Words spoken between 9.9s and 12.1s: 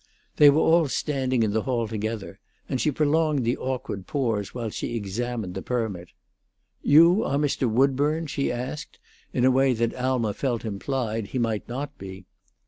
Alma felt implied he might not